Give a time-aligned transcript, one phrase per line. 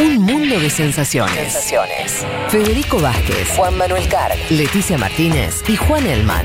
[0.00, 1.34] Un mundo de sensaciones.
[1.52, 2.24] Sensaciones.
[2.50, 4.36] Federico Vázquez, Juan Manuel Carg.
[4.50, 6.44] Leticia Martínez y Juan Elman.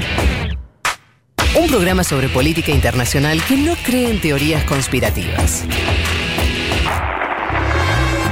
[1.60, 5.64] Un programa sobre política internacional que no cree en teorías conspirativas.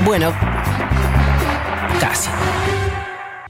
[0.05, 0.34] Bueno,
[1.99, 2.29] casi.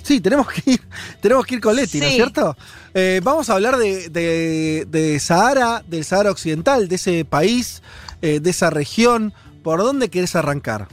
[0.02, 0.82] Sí, tenemos que ir,
[1.22, 2.58] tenemos que ir con Leti, ¿no es cierto?
[2.96, 7.84] Eh, vamos a hablar de, de- de Sahara, del Sahara Occidental, de ese país,
[8.24, 9.34] eh, de esa región.
[9.64, 10.88] ¿Por dónde querés arrancar?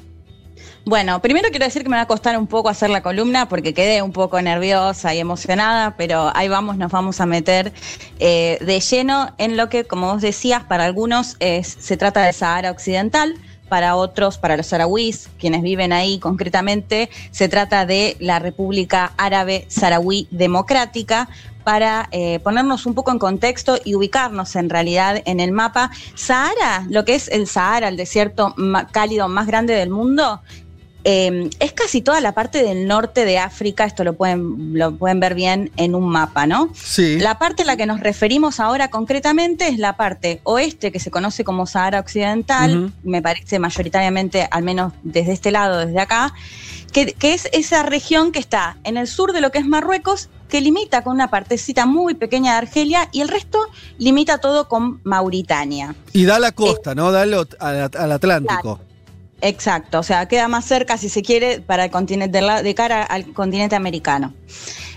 [0.88, 3.74] Bueno, primero quiero decir que me va a costar un poco hacer la columna porque
[3.74, 7.72] quedé un poco nerviosa y emocionada, pero ahí vamos, nos vamos a meter
[8.20, 12.32] eh, de lleno en lo que, como vos decías, para algunos es- se trata del
[12.32, 13.34] Sahara Occidental,
[13.68, 19.64] para otros, para los saharauis, quienes viven ahí concretamente, se trata de la República Árabe
[19.68, 21.28] Saharaui Democrática.
[21.64, 26.86] Para eh, ponernos un poco en contexto y ubicarnos en realidad en el mapa, Sahara,
[26.88, 28.54] lo que es el Sahara, el desierto
[28.92, 30.42] cálido más grande del mundo,
[31.08, 35.20] eh, es casi toda la parte del norte de África, esto lo pueden, lo pueden
[35.20, 36.70] ver bien en un mapa, ¿no?
[36.74, 37.20] Sí.
[37.20, 41.12] La parte a la que nos referimos ahora concretamente es la parte oeste, que se
[41.12, 46.34] conoce como Sahara Occidental, me parece mayoritariamente, al menos desde este lado, desde acá,
[46.92, 50.28] que, que es esa región que está en el sur de lo que es Marruecos,
[50.48, 53.58] que limita con una partecita muy pequeña de Argelia y el resto
[53.98, 55.94] limita todo con Mauritania.
[56.12, 57.12] Y da la costa, ¿no?
[57.12, 58.80] Da al, al- al Atlántico.
[59.42, 62.74] Exacto, o sea, queda más cerca, si se quiere, para el continente, de, la- de
[62.74, 64.32] cara al continente americano.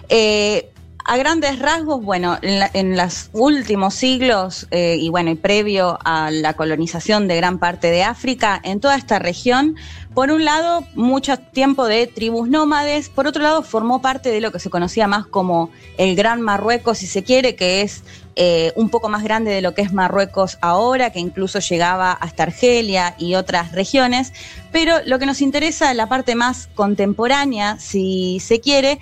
[0.07, 0.69] Eh,
[1.05, 5.97] a grandes rasgos, bueno, en, la- en los últimos siglos eh, y bueno, y previo
[6.05, 9.75] a la colonización de gran parte de África, en toda esta región,
[10.13, 14.51] por un lado, mucho tiempo de tribus nómades, por otro lado, formó parte de lo
[14.51, 18.03] que se conocía más como el Gran Marruecos, si se quiere, que es
[18.41, 22.43] eh, un poco más grande de lo que es Marruecos ahora, que incluso llegaba hasta
[22.43, 24.31] Argelia y otras regiones.
[24.71, 28.99] Pero lo que nos interesa, la parte más contemporánea, si se quiere,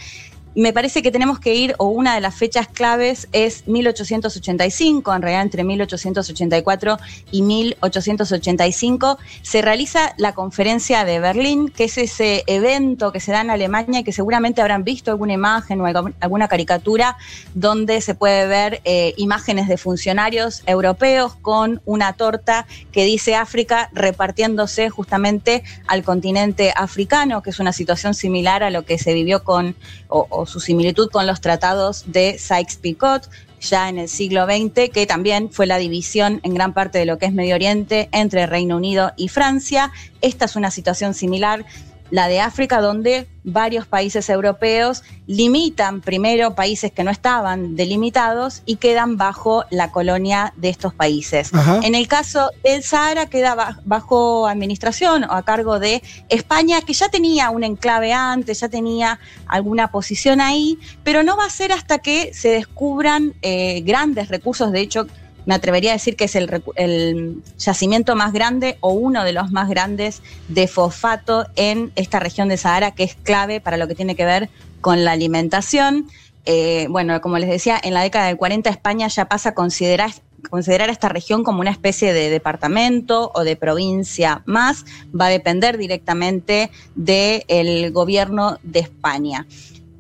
[0.58, 5.21] me parece que tenemos que ir, o una de las fechas claves es 1885, en
[5.21, 6.98] realidad entre 1884
[7.30, 13.42] y 1885, se realiza la conferencia de Berlín, que es ese evento que se da
[13.42, 17.17] en Alemania y que seguramente habrán visto alguna imagen o algu- alguna caricatura
[17.54, 23.89] donde se puede ver eh, imágenes de funcionarios europeos con una torta que dice África
[23.93, 29.43] repartiéndose justamente al continente africano, que es una situación similar a lo que se vivió
[29.43, 29.76] con,
[30.09, 33.29] o, su similitud con los tratados de Sykes-Picot
[33.59, 37.17] ya en el siglo XX, que también fue la división en gran parte de lo
[37.17, 39.91] que es Medio Oriente entre Reino Unido y Francia.
[40.21, 41.65] Esta es una situación similar,
[42.11, 48.75] la de África, donde varios países europeos limitan primero países que no estaban delimitados y
[48.77, 51.53] quedan bajo la colonia de estos países.
[51.53, 51.79] Ajá.
[51.83, 56.93] En el caso del Sahara queda ba- bajo administración o a cargo de España, que
[56.93, 61.71] ya tenía un enclave antes, ya tenía alguna posición ahí, pero no va a ser
[61.71, 64.71] hasta que se descubran eh, grandes recursos.
[64.71, 65.07] De hecho,
[65.47, 69.69] me atrevería a decir que es el, yacimiento más grande o uno de los más
[69.69, 74.15] grandes de fosfato en esta región de Sahara, que es clave para lo que tiene
[74.15, 74.49] que ver
[74.81, 76.09] con la alimentación.
[76.45, 80.11] Eh, bueno, como les decía, en la década del 40 España ya pasa a considerar,
[80.49, 84.83] considerar esta región como una especie de departamento o de provincia más.
[85.17, 89.47] Va a depender directamente del gobierno de España.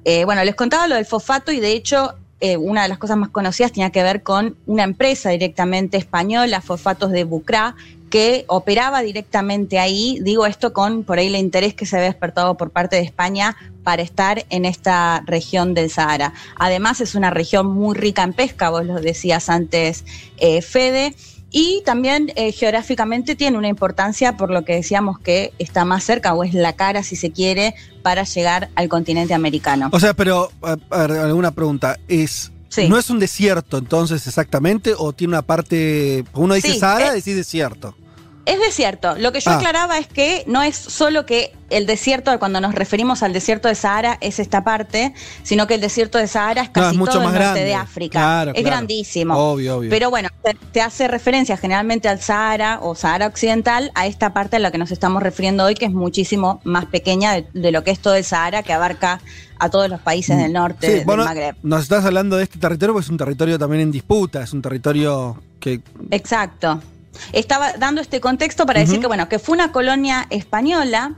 [0.03, 3.17] Eh, bueno, les contaba lo del fosfato y de hecho eh, una de las cosas
[3.17, 7.75] más conocidas tenía que ver con una empresa directamente española, Fosfatos de Bucrá,
[8.09, 10.19] que operaba directamente ahí.
[10.21, 13.55] Digo esto con por ahí el interés que se había despertado por parte de España
[13.83, 16.33] para estar en esta región del Sahara.
[16.57, 20.05] Además es una región muy rica en pesca, vos lo decías antes,
[20.37, 21.15] eh, Fede.
[21.49, 26.33] Y también eh, geográficamente tiene una importancia por lo que decíamos que está más cerca
[26.33, 29.89] o es la cara, si se quiere, para llegar al continente americano.
[29.93, 31.97] O sea, pero, a, a ver, alguna pregunta.
[32.07, 32.89] ¿Es, Sí.
[32.89, 34.93] ¿No es un desierto entonces exactamente?
[34.97, 36.25] ¿O tiene una parte.
[36.33, 37.95] Uno dice Sí, Sahara, es- decís desierto.
[38.47, 39.15] Es desierto.
[39.17, 39.55] Lo que yo Ah.
[39.57, 43.75] aclaraba es que no es solo que el desierto, cuando nos referimos al desierto de
[43.75, 45.13] Sahara, es esta parte,
[45.43, 47.63] sino que el desierto de Sahara es No, casi es todo el norte grande.
[47.65, 48.19] de África.
[48.19, 48.67] Claro, es claro.
[48.77, 49.35] grandísimo.
[49.35, 49.89] Obvio, obvio.
[49.89, 54.55] Pero bueno, te, te hace referencia generalmente al Sahara o Sahara Occidental, a esta parte
[54.55, 57.83] a la que nos estamos refiriendo hoy, que es muchísimo más pequeña de, de lo
[57.83, 59.19] que es todo el Sahara, que abarca
[59.59, 60.87] a todos los países del norte.
[60.87, 61.55] Sí, del bueno, Magreb.
[61.63, 64.61] nos estás hablando de este territorio porque es un territorio también en disputa, es un
[64.61, 65.81] territorio que.
[66.11, 66.81] Exacto.
[67.33, 71.15] Estaba dando este contexto para decir que, bueno, que fue una colonia española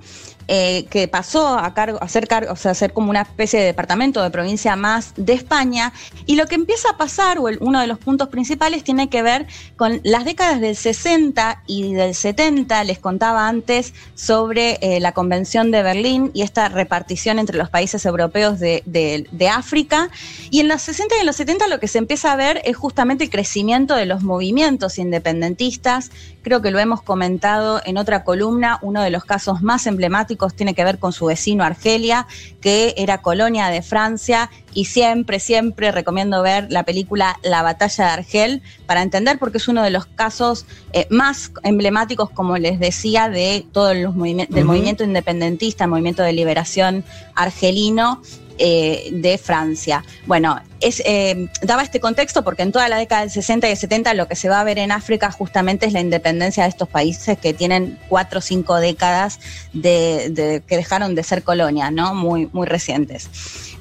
[0.52, 3.68] eh, que pasó a, cargo, ser cargo, o sea, a ser como una especie de
[3.68, 5.94] departamento de provincia más de España.
[6.26, 9.46] Y lo que empieza a pasar, o uno de los puntos principales, tiene que ver
[9.78, 12.84] con las décadas del 60 y del 70.
[12.86, 18.04] Les contaba antes sobre eh, la Convención de Berlín y esta repartición entre los países
[18.08, 20.10] europeos de África.
[20.50, 22.76] Y en los 60 y en los 70 lo que se empieza a ver es
[22.76, 26.10] justamente el crecimiento de los movimientos independentistas.
[26.42, 30.74] Creo que lo hemos comentado en otra columna, uno de los casos más emblemáticos tiene
[30.74, 32.28] que ver con su vecino Argelia,
[32.62, 38.12] que era colonia de Francia y siempre, siempre recomiendo ver la película La batalla de
[38.12, 43.30] Argel para entender porque es uno de los casos eh, más emblemáticos, como les decía,
[43.30, 47.04] de todo los del movimiento independentista, el movimiento de liberación
[47.36, 48.22] argelino
[48.62, 50.04] eh, de Francia.
[50.26, 54.28] Bueno, eh, daba este contexto porque en toda la década del 60 y 70 lo
[54.28, 57.54] que se va a ver en África justamente es la independencia de estos países que
[57.54, 59.40] tienen cuatro o cinco décadas
[59.74, 62.14] de, que dejaron de ser colonia, ¿no?
[62.14, 63.30] Muy, muy recientes.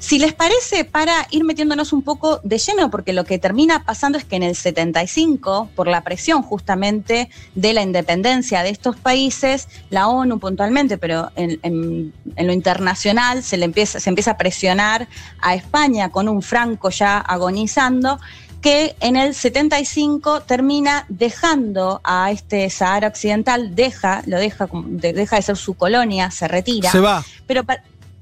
[0.01, 4.17] Si les parece, para ir metiéndonos un poco de lleno, porque lo que termina pasando
[4.17, 9.69] es que en el 75, por la presión justamente de la independencia de estos países,
[9.91, 15.09] la ONU puntualmente, pero en, lo internacional se, le empieza, se empieza a presionar
[15.41, 18.19] a España con un Franco ya agonizando,
[18.61, 25.43] que en el 75 termina dejando a este Sahara Occidental, deja, lo deja, deja de
[25.43, 26.91] ser su colonia, se retira.
[26.91, 27.25] Se va.
[27.47, 27.65] Pero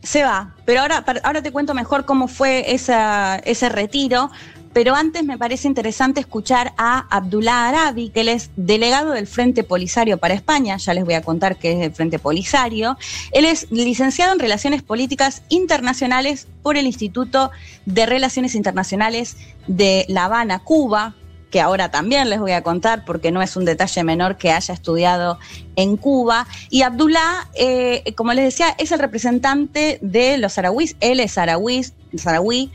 [0.02, 0.54] se va.
[0.64, 4.30] Pero ahora, ahora te cuento mejor cómo fue esa, ese retiro.
[4.76, 9.64] Pero antes me parece interesante escuchar a Abdullah Arabi, que él es delegado del Frente
[9.64, 12.98] Polisario para España, ya les voy a contar qué es el Frente Polisario.
[13.32, 17.52] Él es licenciado en Relaciones Políticas Internacionales por el Instituto
[17.86, 21.14] de Relaciones Internacionales de La Habana, Cuba,
[21.50, 24.74] que ahora también les voy a contar porque no es un detalle menor que haya
[24.74, 25.38] estudiado
[25.76, 26.46] en Cuba.
[26.68, 32.70] Y Abdullah, eh, como les decía, es el representante de los sarauís, él es saraui.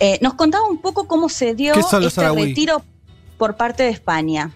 [0.00, 2.82] Eh, nos contaba un poco cómo se dio este retiro
[3.38, 4.50] por parte de España.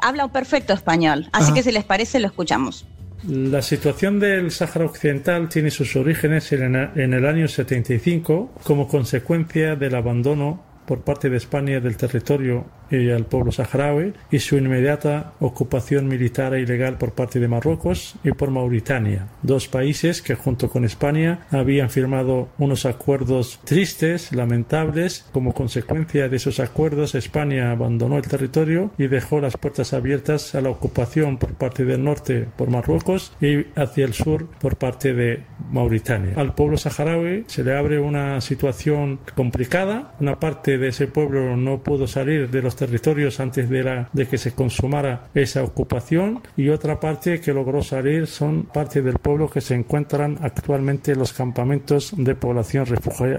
[0.00, 2.86] Habla un perfecto español, así que si les parece lo escuchamos.
[3.28, 6.74] La situación del Sáhara Occidental tiene sus orígenes en
[7.14, 13.24] el año 75 como consecuencia del abandono por parte de España del territorio y al
[13.24, 18.50] pueblo saharaui y su inmediata ocupación militar e ilegal por parte de Marruecos y por
[18.50, 25.26] Mauritania, dos países que junto con España habían firmado unos acuerdos tristes, lamentables.
[25.32, 30.60] Como consecuencia de esos acuerdos, España abandonó el territorio y dejó las puertas abiertas a
[30.60, 35.44] la ocupación por parte del norte por Marruecos y hacia el sur por parte de
[35.70, 36.34] Mauritania.
[36.36, 40.14] Al pueblo saharaui se le abre una situación complicada.
[40.20, 44.26] Una parte de ese pueblo no pudo salir de los territorios antes de, la, de
[44.26, 49.48] que se consumara esa ocupación y otra parte que logró salir son parte del pueblo
[49.48, 52.86] que se encuentran actualmente en los campamentos de población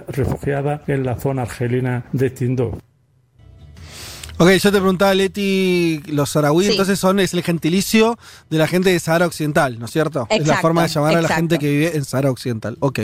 [0.08, 2.78] refugiada en la zona argelina de Tindó.
[4.38, 8.18] Ok, yo te preguntaba, Leti, los saharaui entonces son, es el gentilicio
[8.50, 10.26] de la gente de Sahara Occidental, ¿no es cierto?
[10.30, 12.78] es la forma de llamar a la gente que vive en Sahara Occidental.
[12.80, 13.00] Ok.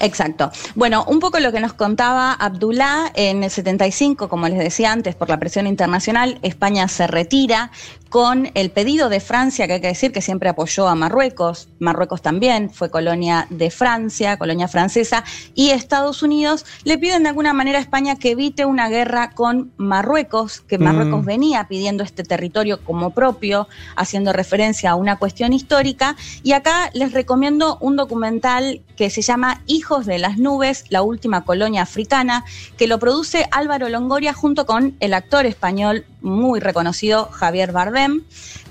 [0.00, 0.50] Exacto.
[0.74, 5.14] Bueno, un poco lo que nos contaba Abdullah en el 75, como les decía antes,
[5.14, 7.70] por la presión internacional, España se retira
[8.08, 12.22] con el pedido de Francia, que hay que decir que siempre apoyó a Marruecos, Marruecos
[12.22, 15.24] también fue colonia de Francia, colonia francesa,
[15.54, 19.72] y Estados Unidos le piden de alguna manera a España que evite una guerra con
[19.76, 21.26] Marruecos, que Marruecos mm.
[21.26, 27.12] venía pidiendo este territorio como propio, haciendo referencia a una cuestión histórica, y acá les
[27.12, 32.44] recomiendo un documental que se llama Hijos de las Nubes, la última colonia africana,
[32.76, 37.97] que lo produce Álvaro Longoria junto con el actor español muy reconocido Javier Bardem,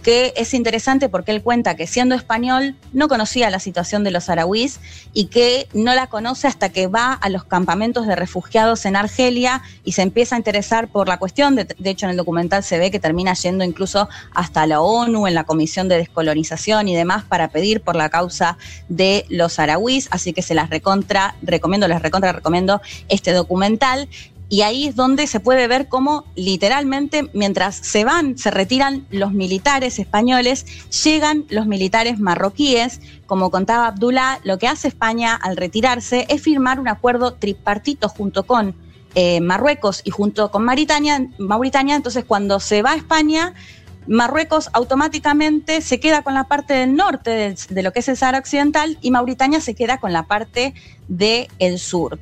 [0.07, 4.25] que es interesante porque él cuenta que siendo español no conocía la situación de los
[4.25, 4.79] sarauís
[5.11, 9.63] y que no la conoce hasta que va a los campamentos de refugiados en Argelia
[9.83, 11.55] y se empieza a interesar por la cuestión.
[11.55, 15.33] De, hecho, en el documental se ve que termina yendo incluso hasta la ONU en
[15.33, 18.57] la Comisión de Descolonización y demás para pedir por la causa
[18.87, 20.07] de los sarauís.
[20.11, 24.07] Así que se las recontra, recomiendo, les recontra recomiendo este documental.
[24.49, 29.33] Y ahí es donde se puede ver cómo literalmente mientras se van, se retiran los
[29.33, 30.65] militares españoles,
[31.03, 33.01] llegan los militares marroquíes.
[33.25, 38.43] Como contaba Abdullah, lo que hace España al retirarse es firmar un acuerdo tripartito junto
[38.43, 38.73] con
[39.15, 41.95] eh, Marruecos y junto con Mauritania, Mauritania.
[41.95, 43.53] Entonces cuando se va a España,
[44.07, 48.15] Marruecos automáticamente se queda con la parte del norte de, de lo que es el
[48.15, 50.73] Sahara Occidental y Mauritania se queda con la parte
[51.09, 52.17] del sur.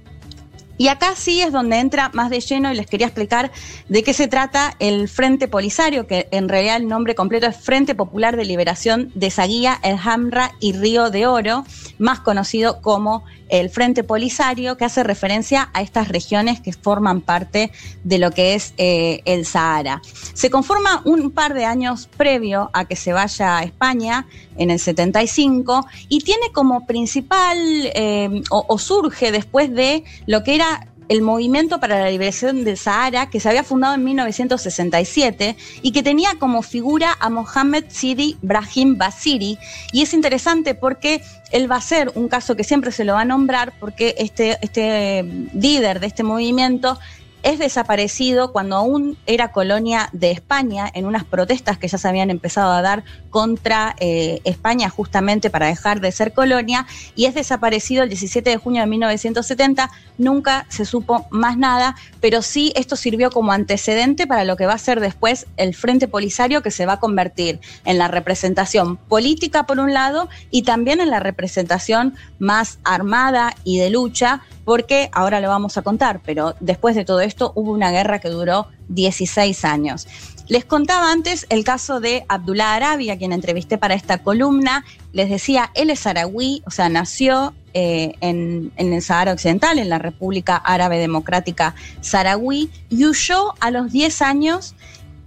[0.78, 3.52] Y acá sí es donde entra más de lleno y les quería explicar
[3.88, 7.96] de qué se trata el Frente Polisario, que en realidad el nombre completo es Frente
[7.96, 11.64] Popular de Liberación de Saguía, El Hamra y Río de Oro,
[11.98, 17.72] más conocido como el Frente Polisario, que hace referencia a estas regiones que forman parte
[18.04, 20.02] de lo que es eh, el Sahara.
[20.34, 24.26] Se conforma un par de años previo a que se vaya a España,
[24.58, 27.58] en el 75, y tiene como principal,
[27.94, 30.65] eh, o surge después de lo que era
[31.10, 36.04] el Movimiento para la Liberación del Sahara, que se había fundado en 1967 y que
[36.04, 39.58] tenía como figura a Mohamed Sidi Brahim Basiri.
[39.92, 41.22] Y es interesante porque
[41.52, 44.58] él va a ser un caso que siempre se lo va a nombrar porque este,
[44.62, 47.00] este líder de este movimiento
[47.46, 52.32] es desaparecido cuando aún era colonia de España en unas protestas que ya se habían
[52.32, 58.02] empezado a dar contra eh, España justamente para dejar de ser colonia y es desaparecido
[58.02, 59.92] el 17 de junio de 1970.
[60.18, 64.74] Nunca se supo más nada, pero sí esto sirvió como antecedente para lo que va
[64.74, 69.68] a ser después el Frente Polisario que se va a convertir en la representación política
[69.68, 75.40] por un lado y también en la representación más armada y de lucha porque ahora
[75.40, 79.66] lo vamos a contar, pero después de todo esto hubo una guerra que duró 16
[79.66, 80.08] años.
[80.48, 84.86] Les contaba antes el caso de Abdullah Arabi, a quien entrevisté para esta columna.
[85.12, 89.90] Les decía, él es saharaui, o sea, nació eh, en, en, el Sahara Occidental, en
[89.90, 94.76] la República Árabe Democrática Saharaui, y huyó a los 10 años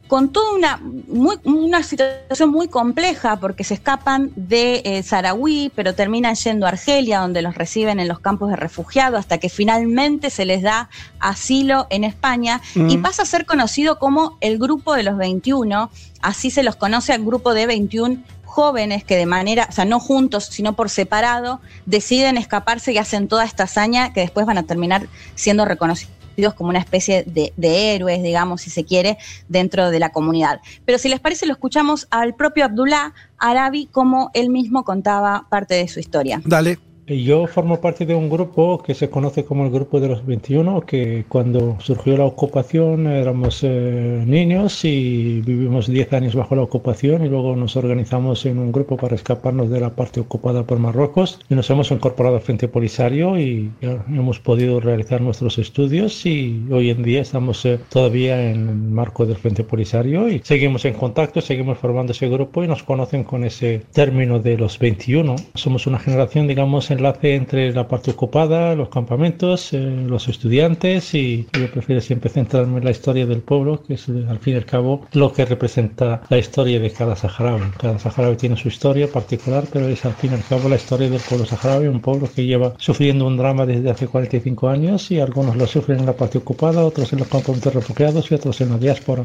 [0.09, 0.81] con toda una,
[1.45, 7.43] una situación muy compleja porque se escapan de eh, pero terminan yendo a Argelia, donde
[7.43, 10.89] los reciben en los campos de refugiados, hasta que finalmente se les da
[11.21, 12.61] asilo en España.
[12.75, 15.91] Y pasa a ser conocido como el Grupo de los 21,
[16.23, 20.01] así se los conoce al grupo de 21 jóvenes que de manera, o sea, no
[20.01, 24.65] juntos, sino por separado, deciden escaparse y hacen toda esta hazaña que después van a
[24.65, 26.18] terminar siendo reconocidos
[26.55, 27.53] como una especie de,
[27.95, 29.19] héroes, digamos, si se quiere,
[29.49, 30.61] dentro de la comunidad.
[30.85, 35.75] Pero si les parece, lo escuchamos al propio Abdullah Arabi como él mismo contaba parte
[35.75, 36.41] de su historia.
[36.45, 36.79] Dale.
[37.09, 40.83] Yo formo parte de un grupo que se conoce como el Grupo de los 21,
[40.83, 47.25] que cuando surgió la ocupación éramos eh, niños y vivimos 10 años bajo la ocupación
[47.25, 51.41] y luego nos organizamos en un grupo para escaparnos de la parte ocupada por Marruecos
[51.49, 56.91] y nos hemos incorporado al Frente Polisario y hemos podido realizar nuestros estudios y hoy
[56.91, 61.41] en día estamos eh, todavía en el marco del Frente Polisario y seguimos en contacto,
[61.41, 65.37] seguimos formando ese grupo y nos conocen con ese término de los 21.
[65.55, 71.15] Somos una generación, digamos, en enlace entre la parte ocupada, los campamentos, eh, los estudiantes
[71.15, 74.57] y yo prefiero siempre centrarme en la historia del pueblo, que es al fin y
[74.57, 77.71] al cabo lo que representa la historia de cada saharaui.
[77.79, 81.09] Cada saharaui tiene su historia particular, pero es al fin y al cabo la historia
[81.09, 85.21] del pueblo saharaui, un pueblo que lleva sufriendo un drama desde hace 45 años y
[85.21, 88.71] algunos lo sufren en la parte ocupada, otros en los campamentos refugiados y otros en
[88.71, 89.25] la diáspora.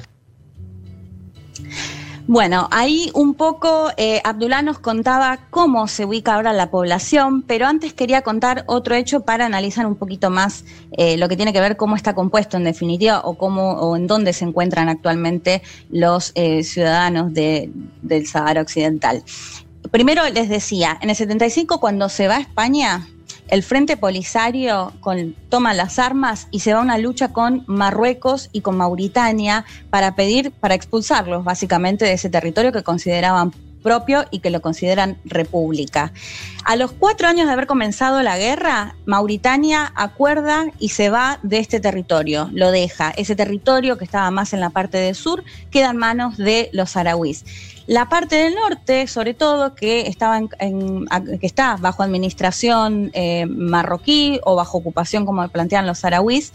[2.26, 7.68] Bueno, ahí un poco eh, Abdullah nos contaba cómo se ubica ahora la población, pero
[7.68, 10.64] antes quería contar otro hecho para analizar un poquito más
[10.94, 14.08] eh, lo que tiene que ver cómo está compuesto en definitiva o cómo o en
[14.08, 19.22] dónde se encuentran actualmente los eh, ciudadanos del Sahara Occidental.
[19.92, 23.06] Primero les decía, en el 75 cuando se va a España,
[23.48, 24.94] el Frente Polisario
[25.50, 30.16] toma las armas y se va a una lucha con Marruecos y con Mauritania para
[30.16, 33.52] pedir, para expulsarlos básicamente de ese territorio que consideraban
[33.84, 36.12] propio y que lo consideran república.
[36.64, 41.60] A los cuatro años de haber comenzado la guerra, Mauritania acuerda y se va de
[41.60, 43.12] este territorio, lo deja.
[43.12, 46.92] Ese territorio que estaba más en la parte del sur queda en manos de los
[46.92, 47.44] saharauis.
[47.86, 51.06] La parte del norte, sobre todo, que, estaba en,
[51.40, 56.54] que está bajo administración eh, marroquí o bajo ocupación, como plantean los saharauis,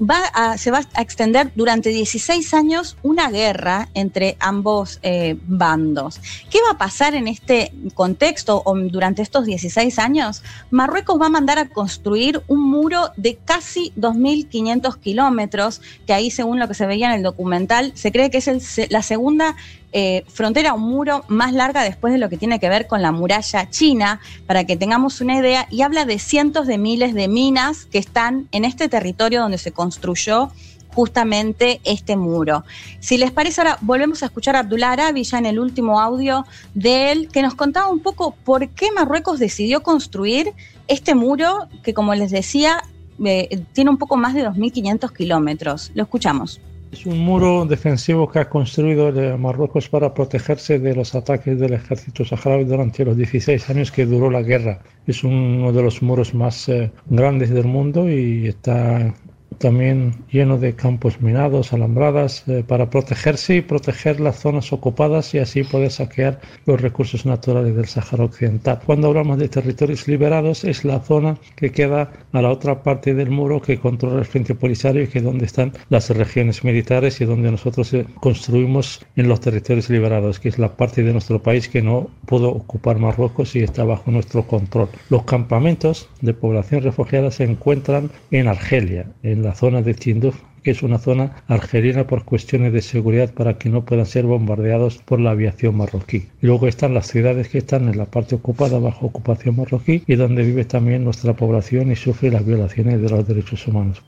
[0.00, 6.20] va se va a extender durante 16 años una guerra entre ambos eh, bandos.
[6.50, 10.42] ¿Qué va a pasar en este contexto o durante estos 16 años?
[10.70, 16.58] Marruecos va a mandar a construir un muro de casi 2.500 kilómetros, que ahí según
[16.58, 19.56] lo que se veía en el documental, se cree que es la segunda
[19.92, 23.12] eh, frontera un muro más larga después de lo que tiene que ver con la
[23.12, 27.86] muralla china, para que tengamos una idea, y habla de cientos de miles de minas
[27.86, 30.50] que están en este territorio donde se construyó
[30.94, 32.64] justamente este muro.
[33.00, 36.44] Si les parece, ahora volvemos a escuchar a Abdullah Arabi ya en el último audio
[36.74, 40.52] de él, que nos contaba un poco por qué Marruecos decidió construir
[40.88, 42.82] este muro que, como les decía,
[43.24, 45.92] eh, tiene un poco más de 2.500 kilómetros.
[45.94, 46.60] Lo escuchamos.
[46.90, 52.24] Es un muro defensivo que ha construido Marruecos para protegerse de los ataques del ejército
[52.24, 54.80] saharaui durante los 16 años que duró la guerra.
[55.06, 59.14] Es uno de los muros más eh, grandes del mundo y está
[59.58, 65.38] también lleno de campos minados, alambradas, eh, para protegerse y proteger las zonas ocupadas y
[65.38, 68.80] así poder saquear los recursos naturales del Sáhara Occidental.
[68.84, 73.30] Cuando hablamos de territorios liberados, es la zona que queda a la otra parte del
[73.30, 77.24] muro que controla el Frente Polisario y que es donde están las regiones militares y
[77.24, 81.68] donde nosotros eh, construimos en los territorios liberados, que es la parte de nuestro país
[81.68, 84.88] que no pudo ocupar Marruecos y está bajo nuestro control.
[85.10, 90.72] Los campamentos de población refugiada se encuentran en Argelia, en la zona de Tinduf, que
[90.72, 95.20] es una zona argelina por cuestiones de seguridad para que no puedan ser bombardeados por
[95.20, 96.28] la aviación marroquí.
[96.42, 100.14] Y luego están las ciudades que están en la parte ocupada bajo ocupación marroquí y
[100.16, 104.02] donde vive también nuestra población y sufre las violaciones de los derechos humanos.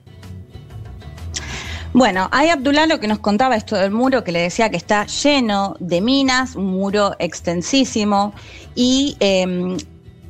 [1.92, 5.06] Bueno, ahí Abdullah lo que nos contaba esto del muro, que le decía que está
[5.06, 8.32] lleno de minas, un muro extensísimo,
[8.76, 9.76] y em,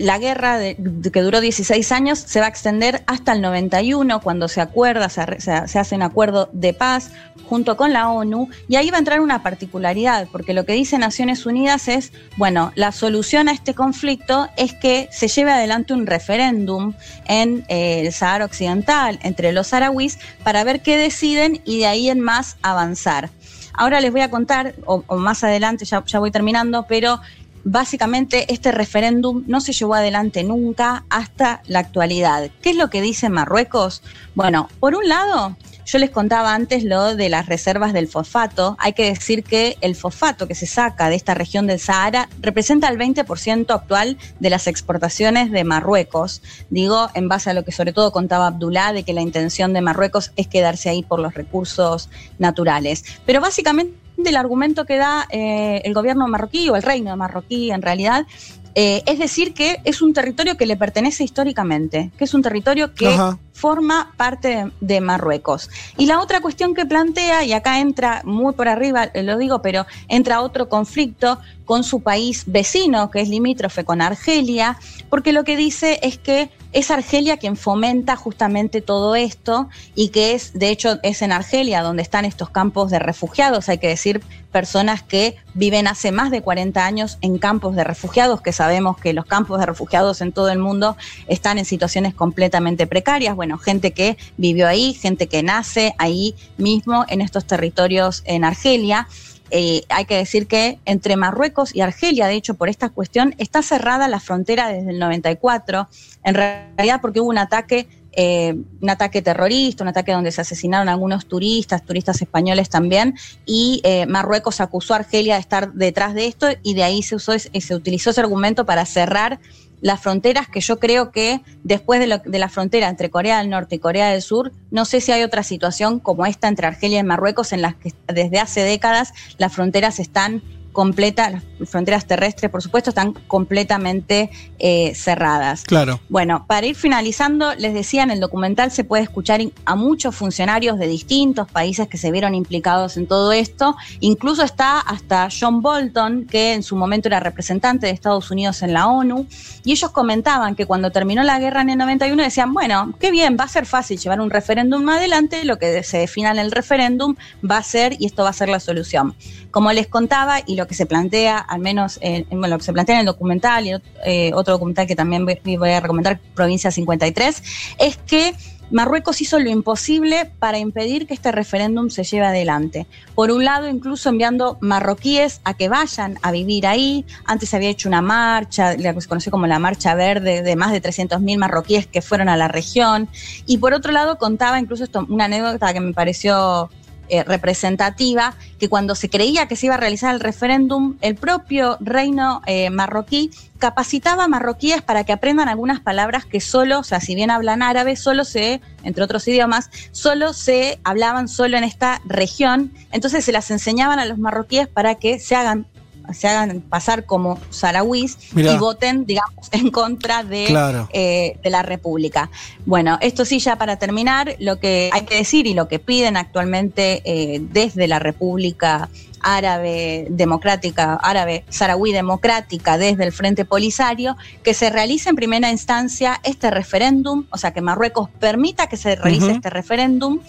[0.00, 4.60] la guerra que duró 16 años se va a extender hasta el 91, cuando se
[4.60, 5.20] acuerda, se,
[5.52, 7.10] hace un acuerdo de paz
[7.48, 10.98] junto con la ONU, y ahí va a entrar una particularidad, porque lo que dice
[10.98, 16.06] Naciones Unidas es, bueno, la solución a este conflicto es que se lleve adelante un
[16.06, 16.94] referéndum
[17.26, 22.08] en eh, el Sahara Occidental entre los saharauis para ver qué deciden y de ahí
[22.08, 23.30] en más avanzar.
[23.72, 27.20] Ahora les voy a contar, o, más adelante, ya voy terminando, pero
[27.64, 32.50] básicamente este referéndum no se llevó adelante nunca hasta la actualidad.
[32.62, 34.02] ¿Qué es lo que dice Marruecos?
[34.34, 38.76] Bueno, por un lado, yo les contaba antes lo de las reservas del fosfato.
[38.78, 42.88] Hay que decir que el fosfato que se saca de esta región del Sahara representa
[42.88, 46.42] el 20% actual de las exportaciones de Marruecos.
[46.70, 49.80] Digo, en base a lo que sobre todo contaba Abdullah, de que la intención de
[49.80, 53.04] Marruecos es quedarse ahí por los recursos naturales.
[53.26, 57.82] Pero básicamente del argumento que da eh, el gobierno marroquí o el reino marroquí en
[57.82, 58.26] realidad
[58.74, 62.94] eh, es decir que es un territorio que le pertenece históricamente, que es un territorio
[62.94, 63.16] que
[63.60, 65.68] forma parte de, Marruecos.
[65.98, 69.86] Y la otra cuestión que plantea, y acá entra muy por arriba, lo digo, pero
[70.08, 75.56] entra otro conflicto con su país vecino, que es limítrofe con Argelia, porque lo que
[75.56, 80.98] dice es que es Argelia quien fomenta justamente todo esto y que es, de hecho,
[81.02, 85.86] es en Argelia donde están estos campos de refugiados, hay que decir, personas que viven
[85.86, 89.66] hace más de 40 años en campos de refugiados, que sabemos que los campos de
[89.66, 93.34] refugiados en todo el mundo están en situaciones completamente precarias.
[93.34, 99.08] Bueno, gente que vivió ahí, gente que nace ahí mismo en estos territorios en Argelia.
[99.50, 103.62] Eh, hay que decir que entre Marruecos y Argelia, de hecho, por esta cuestión, está
[103.62, 105.88] cerrada la frontera desde el 94,
[106.24, 110.88] en realidad porque hubo un ataque, eh, un ataque terrorista, un ataque donde se asesinaron
[110.88, 116.26] algunos turistas, turistas españoles también, y eh, Marruecos acusó a Argelia de estar detrás de
[116.26, 119.40] esto y de ahí se, usó, se utilizó ese argumento para cerrar
[119.80, 123.76] las fronteras que yo creo que después de, de, la frontera entre Corea del Norte
[123.76, 127.04] y Corea del Sur, no sé si hay otra situación como esta entre Argelia y
[127.04, 132.62] Marruecos en las que desde hace décadas las fronteras están completa, las fronteras terrestres, por
[132.62, 135.64] supuesto, están completamente eh, cerradas.
[135.64, 136.00] Claro.
[136.08, 140.78] Bueno, para ir finalizando, les decía, en el documental se puede escuchar a muchos funcionarios
[140.78, 143.76] de distintos países que se vieron implicados en todo esto.
[144.00, 148.72] Incluso está hasta John Bolton, que en su momento era representante de Estados Unidos en
[148.72, 149.26] la ONU,
[149.64, 153.36] y ellos comentaban que cuando terminó la guerra en el 91 decían, bueno, qué bien,
[153.38, 157.16] va a ser fácil llevar un referéndum adelante, lo que se defina en el referéndum
[157.48, 159.14] va a ser, y esto va a ser la solución.
[159.50, 162.96] Como les contaba, y lo que se plantea, al menos en, lo que se plantea
[162.96, 163.72] en el documental y
[164.04, 167.42] eh, otro documental que también voy a recomendar, Provincia 53,
[167.78, 168.34] es que
[168.70, 172.86] Marruecos hizo lo imposible para impedir que este referéndum se lleve adelante.
[173.16, 177.04] Por un lado, incluso enviando marroquíes a que vayan a vivir ahí.
[177.24, 180.54] Antes se había hecho una marcha, la que se conoce como la Marcha Verde, de
[180.54, 183.08] más de 300.000 marroquíes que fueron a la región.
[183.44, 186.70] Y por otro lado, contaba incluso esto, una anécdota que me pareció
[187.10, 191.76] eh, representativa, que cuando se creía que se iba a realizar el referéndum, el propio
[191.80, 197.00] reino eh, marroquí capacitaba a marroquíes para que aprendan algunas palabras que solo, o sea,
[197.00, 202.00] si bien hablan árabe, solo se, entre otros idiomas, solo se hablaban solo en esta
[202.04, 205.66] región, entonces se las enseñaban a los marroquíes para que se hagan
[206.12, 210.46] se hagan pasar como saharauis y voten, digamos, en contra de,
[210.92, 212.30] eh, de la República.
[212.66, 216.16] Bueno, esto sí, ya para terminar, lo que hay que decir y lo que piden
[216.16, 218.88] actualmente eh, desde la República
[219.20, 226.20] Árabe Democrática, Árabe Saharaui Democrática desde el Frente Polisario, que se realice en primera instancia
[226.22, 230.20] este referéndum, o sea, que Marruecos permita que se realice este referéndum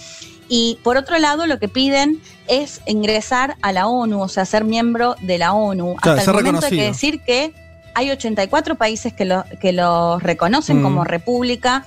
[0.53, 4.65] Y por otro lado, lo que piden es ingresar a la ONU, o sea, ser
[4.65, 5.95] miembro de la ONU.
[6.01, 7.53] Hasta el momento hay que decir que
[7.93, 10.83] hay 84 países que lo, que lo reconocen mm.
[10.83, 11.85] como república.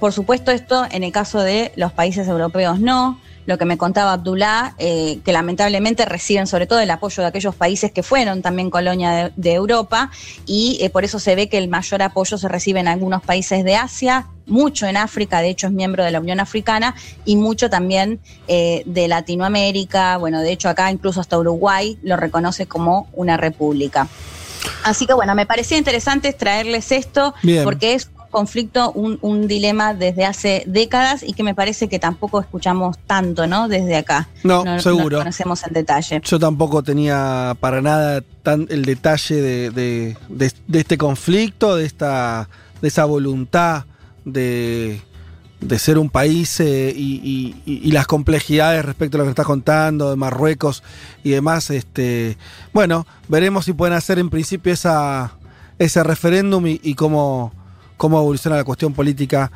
[0.00, 3.20] Por supuesto, esto en el caso de los países europeos no
[3.50, 7.54] lo que me contaba Abdullah, eh, que lamentablemente reciben sobre todo el apoyo de aquellos
[7.54, 10.10] países que fueron también colonia de, Europa
[10.46, 13.64] y eh, por eso se ve que el mayor apoyo se recibe en algunos países
[13.64, 17.68] de Asia, mucho en África, de hecho es miembro de la Unión Africana y mucho
[17.68, 23.36] también eh, de Latinoamérica, bueno, de hecho acá incluso hasta Uruguay lo reconoce como una
[23.36, 24.06] república.
[24.84, 27.34] Así que bueno, me parecía interesante traerles esto
[27.64, 32.98] porque es conflicto, un, dilema desde hace décadas y que me parece que tampoco escuchamos
[33.06, 33.68] tanto, ¿no?
[33.68, 34.28] Desde acá.
[34.44, 35.18] No, seguro.
[35.18, 36.20] No conocemos en detalle.
[36.24, 40.16] Yo tampoco tenía para nada tan el detalle de,
[40.72, 42.48] este conflicto, de esta,
[42.80, 43.84] de esa voluntad
[44.24, 45.00] de,
[45.78, 50.82] ser un país eh, y, las complejidades respecto a lo que estás contando de Marruecos
[51.24, 51.70] y demás.
[51.70, 52.36] Este,
[52.72, 55.32] bueno, veremos si pueden hacer en principio esa,
[55.78, 57.52] ese referéndum y cómo
[58.00, 59.52] cómo evoluciona la cuestión política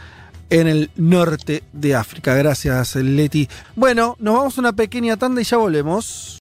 [0.50, 2.34] en el norte de África.
[2.34, 3.48] Gracias, Leti.
[3.74, 6.32] Bueno, nos vamos a una pequeña tanda y ya volvemos.